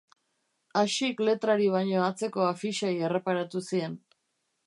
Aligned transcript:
Axik 0.79 1.21
letrari 1.27 1.67
baino 1.75 2.01
atzeko 2.05 2.47
afixei 2.47 2.93
erreparatu 3.09 3.65
zien. 3.69 4.01